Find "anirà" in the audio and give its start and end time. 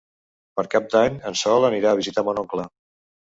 1.69-1.91